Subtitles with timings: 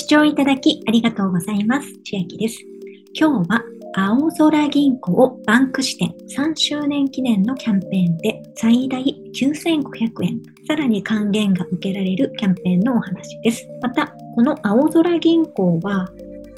[0.00, 1.86] 視聴いただきありがとうございます。
[2.04, 2.64] 千秋です。
[3.12, 3.62] 今日は
[3.94, 13.68] 青空銀行バンク支店3周年記念のキャンペーンで最大9500円、さらに還元が受けられるキャンペーンのお話です。
[13.82, 16.08] また、この青空銀行は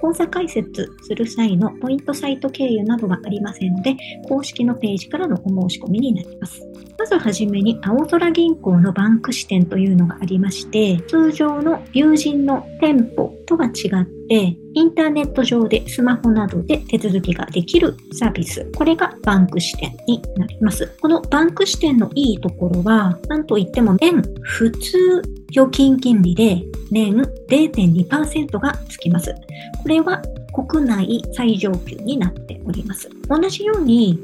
[0.03, 3.97] 口座開設する際のポイントサイト経由などはありませんので、
[4.29, 6.61] 公式のページからのお申し込みになります。
[6.99, 18.69] まずはじめに、青空銀行のバンク支店というのがありまして、通常の友人の店舗とは違って、インターネット上でスマホなどで手続きができるサービス。
[18.77, 20.91] これがバンク支店になります。
[21.01, 26.63] このバンク支店のいいところは、なんといっても年普通預金金利で
[26.93, 27.15] 年
[27.49, 29.35] 0.2%がつきます。
[29.83, 33.09] これは国内最上級になっております。
[33.29, 34.21] 同じように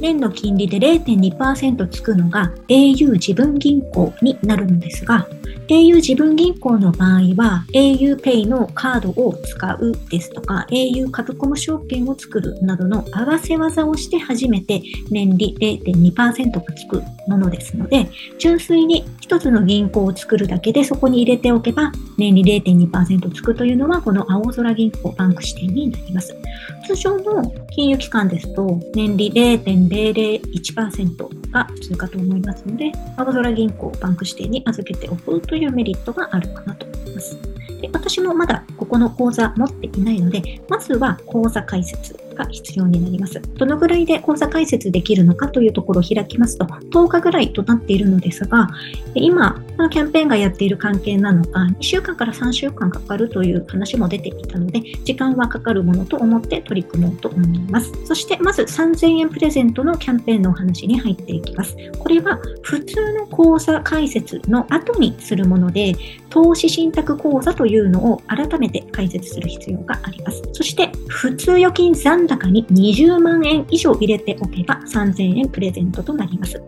[0.00, 5.26] 年の金利で0.2%つくのが au 自分銀行になるのですが、
[5.68, 26.36] au 自分銀行の場合は auPay のカードを使うですとか au 株コム証券を作るなどの合わせ技をして初めて年利0.2%がつくものですので純粋に一つの銀行を作るだけでそこに入れておけば年利0.2%つくというのはこの青空銀行バンク支店になります。
[26.86, 37.38] 通常の金融機関ですと年利0.001%が普通かと思いますので青空銀行バンク支店に預けておくというメリットがあるかなと思います。
[37.80, 43.40] で私もまだここの講座持っていないので、まずは講座解説が必要になります。
[43.40, 48.68] どのぐらいで講座解説できるのかというところを開きますと、10日ぐらいとなっているのですが、
[49.14, 57.92] 今、このキャンペーンがやっている関係なのか、2週間から3週間かかるという話も出ていたので、時間はかかるものと思って取り組もうと思います。
[58.04, 61.76] そして、まず3000円プレゼントのキャンペーンのお話に入っていきます。
[61.98, 65.94] これは普通の講座解説の後にするもので、
[66.32, 70.42] 投資信託講座というのを改めて解説する必要があります。
[70.54, 76.58] そして、普通預金残高に20万円以上入れておけば3000円プレゼントとなります。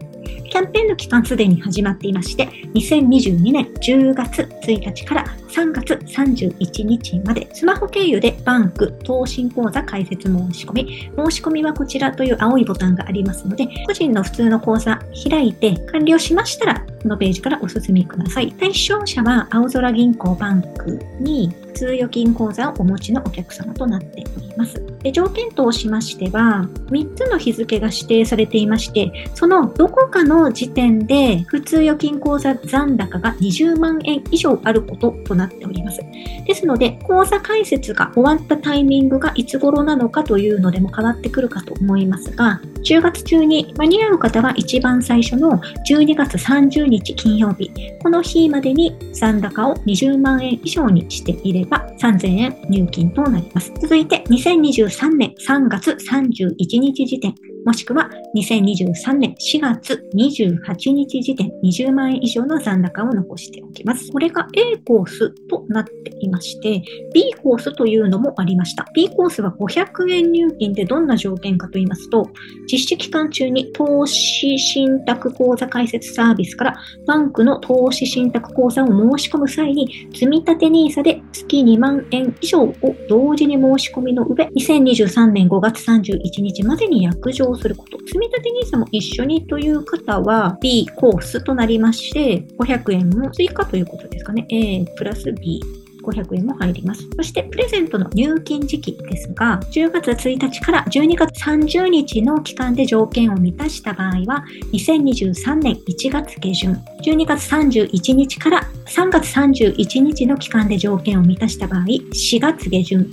[0.51, 18.53] キャンペーンの期間すでに始まっていまして、2022年10月1日から3月31日まで、スマホ経由でバンク、投信口座開設申し込み、申し込みはこちらという青いボタンがありますので、個人の普通の口座開いて完了しましたら、のページからお進みください。
[18.53, 24.83] 対象者は青空銀行バンクに通預金口座をお持ちのお客様となっております。
[25.03, 36.01] で条件としましては、3つの日付が指定されていまして、そのどこかの時点で普通預金口座残高が20万円以上あることとなっております。
[36.47, 45.59] ですので、口座開設が終わったタイミングがいつ頃なのかというのでも変わってくるかと思いますが、10月中に間に合う方は一番最初の
[45.89, 47.71] 12月30日金曜日、
[48.03, 53.73] この日までに残高を20万円以上にしていれば3000円入金となります。
[53.81, 57.35] 続いて2023年3月31日時点、
[57.65, 64.13] もしくは2023年4月28日時点20万円以上の残高を残しておきます。
[64.13, 66.83] これが A コースとなっていまして、
[67.15, 68.85] B コースというのもありました。
[68.95, 72.29] B コースは500円入金でどんな条件かと言いますと、
[72.71, 76.77] 実施期間中に投資信託口座開設サービスから
[77.07, 82.75] バンクの投資信託口座を申し込む際に、積立 NISA で月2万円以上を
[83.09, 87.99] 同時に申し込みの上、2023年5月31日までに約定すること。
[88.07, 88.33] 積立
[88.71, 94.47] NISA も一緒にという方は B コースとなりまして、500円も追加ということですかね。
[94.51, 95.61] A プラス B。
[96.05, 97.09] 500円も入ります。
[97.17, 106.73] そして、プレゼントの入金時期ですが、10月1日から12月30日の期間で条件を満たした場合は、2023年1月下旬、
[107.05, 113.09] 12月31日から3月31日の期間で条件を満たした場合、4月下旬、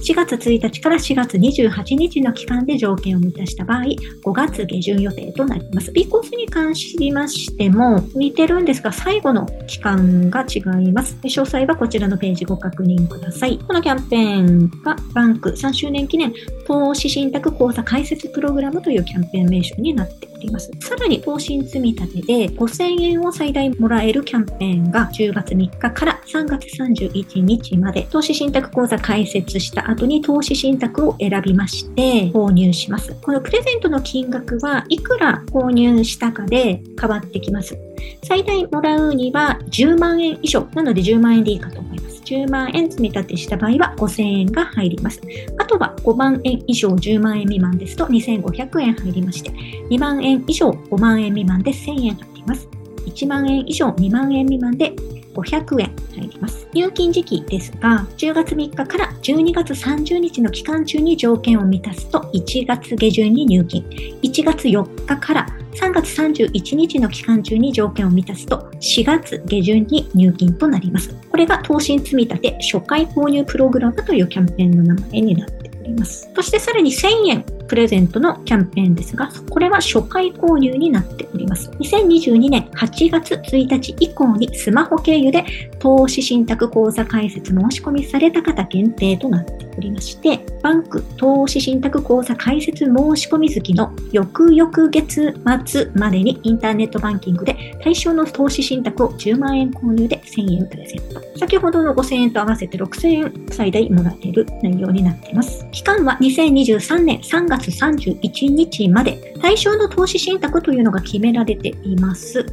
[0.00, 5.92] 4月1日から4月28日の期間で条件を満たした場合、5月下旬予定となります。
[5.92, 11.18] B コースに関しましても似てるんですが、最後の期間が違います。
[11.22, 13.58] 詳細はこちらのページご確認ください。
[13.58, 16.32] このキャンペーンがバンク3周年記念
[16.66, 20.70] 投資信託口座開設プログラムというキャンペーン名称になってります。
[20.80, 33.14] さらに、更新積み立てで5000円を最大もらえるキャンペーンが10月3日から3月31日まで投資信託講座開設した後に投資信託を選びまして購入します。
[33.22, 37.76] このプレゼントの金額はいくら購入したかで変わってきます。
[38.22, 40.66] 最大もらうには10万円以上。
[40.74, 42.22] なので10万円でいいかと思います。
[42.22, 45.20] 10万円積み立てした場合は5000円が入ります。
[45.58, 52.68] あとは5万円以上10万円未満ですと2500円入りまして、2万円以上5万円未満で1000円入ります。
[53.06, 54.94] 1万円以上2万円未満で
[55.34, 56.66] 500円入ります。
[56.72, 63.82] 入金時期ですが、10月3日から12月30日の期間中に条件を満たすと1月下旬に入金、
[64.22, 71.14] 1月4日から3月31日の期間中に条件を満たすと4月下旬に入金となります。
[71.30, 76.30] これが投資積立初回購入プログラムというキャンペーンの名前になっております。
[76.34, 81.39] そしてさらに1000円プレゼントのキャンペーンですが、これは初回購入になっております。
[81.54, 85.44] 2022年8月1日以降にスマホ経由で
[85.78, 101.20] 投資信託口座開設申し込みされた方限定となっておりまして、バンク投資信託口座開設申し込み月の翌々月末までにインターネットバンキングで対象の投資信託を10万円購入で1000円プレゼント。
[101.38, 105.66] 先ほどの5000円と合わせて6000円最大もらえる内容になっています。
[105.70, 112.44] 期間は2023年3月月31日まで対象の投資信託というのが決められが出ています。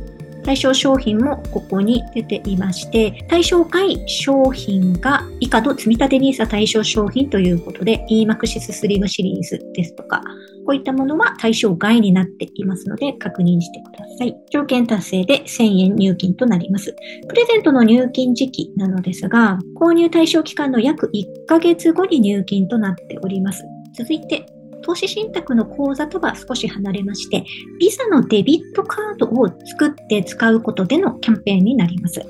[0.48, 10.22] 対象商品もここに出ていまして、対象外商品が以下の積立 NISA 対象商品ということで、EMAXIS スリムシリーズですとか、
[10.66, 14.38] こういったものは対象外になっていますので確認してください。
[14.50, 16.96] 条件達成で1000円入金となります。
[17.28, 23.66] プレゼントの入金時期なのですが、購入対象期間の約1ヶ月後に入金となっております。
[23.98, 24.46] 続いて、
[24.88, 27.44] 投資信託の口座とは少し離れまして、
[27.78, 32.22] ビザのデビットカードを作って使うことでのキャンペーンになります。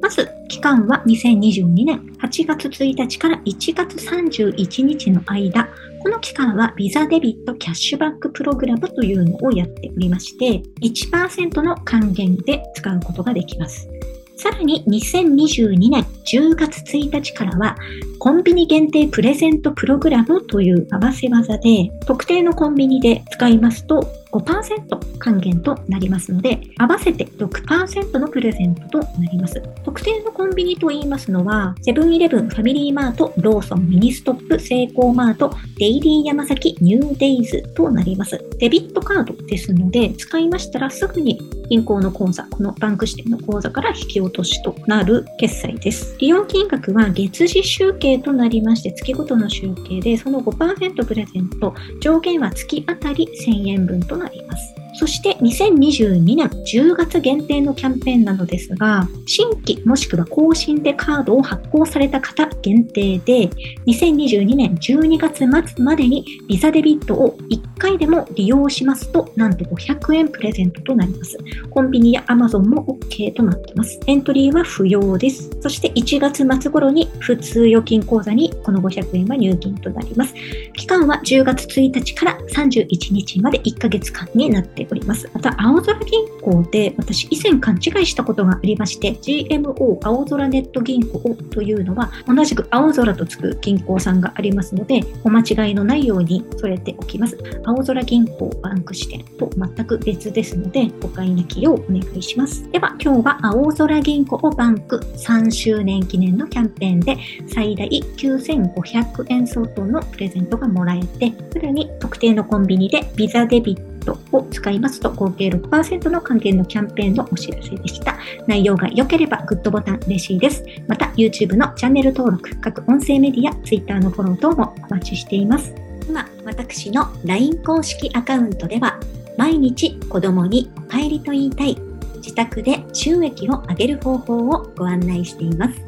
[0.00, 5.68] まず、期間は2022年8月1日から1月31日の間、
[6.02, 13.90] この期間はビザデビットキャッシュバックプログラムというのをやっておりまして、1%の還元で使うことができます。
[14.36, 17.76] さらに2022年10月1日からは
[18.18, 24.06] コンビニ限定プレゼントプログラムという合わせ技で特定のコンビニで使いますと
[24.38, 29.62] 5%還元となりますので、合わせて6%のプレゼントとなります。
[29.84, 38.38] 特定のコンビニと言いますのは、セブンイレブン、ファミリーマート、ローソン、ミニストップ、セイコーマート、デイリー山崎、ニューデイズとなります。
[38.58, 46.16] デビットカードですので、使いましたらすぐに銀行の口座、このバンク指定の口座から引き落としとなる決済です。
[46.18, 54.25] 利用金額は月次集計となりまして、月ごとの集計で、その5%プレゼント、上限は月あたり1000円分となります。
[54.26, 54.75] あります。
[54.98, 63.50] そして2022年10月限定のキャンペーンなのですが、新規もしくは更新でカードを発行された方限定で、
[63.86, 65.38] 2022年12月
[65.74, 71.36] 末までにビザデビットを1回でも利用しますと、なんと500円プレゼントとなります。
[71.68, 74.00] コンビニや Amazon も OK となっています。
[74.06, 75.50] エントリーは不要です。
[75.60, 80.32] そして1月末頃に普通預金口座にこの500円は入金となります。
[80.72, 85.28] 期間は10月1日から31日まで1ヶ月間になっていますおります。
[85.32, 91.18] また、青空銀行で私以前勘違いしたことがありまして、GMO 青空ネット銀行
[91.50, 97.38] というのは同じく青空とつく銀行さんがありますので、お間違いのないように添えておきます。
[97.64, 102.70] 青空銀行バンク支店と全く別ですので、誤解なきようお願いします。
[102.70, 107.16] では、今日は青空銀行バンク3周年記念のキャンペーンで
[107.46, 118.16] 最大9500円相当のプレゼントがもらえて、さらに特定のコンビニでビザデビットトを使いますと合計6%の還元のキャンペーンのお知らせでした。
[118.46, 120.64] 内容が良ければグッドボタン嬉しいです。
[120.88, 125.74] また YouTube のチャンネル登録、各音声メディア、Twitter のフォロー等もお待ちしています。
[126.08, 128.98] 今、私の LINE 公式アカウントでは
[129.36, 131.76] 毎日子供にお帰りと言いたい
[132.16, 135.80] 自宅で収益を上げる方法をご案内しています。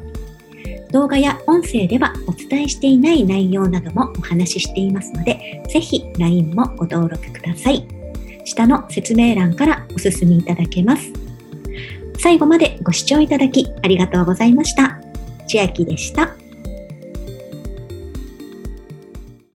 [0.91, 7.98] 動画や音声ではお伝えしていない内容などもお話ししていますので、ぜひ LINE もご登録ください。
[8.49, 11.13] 下の説明欄からお進みいただけます。
[12.17, 14.99] 最後までご視聴いただきありがとうございました。
[15.47, 16.35] 千秋でした。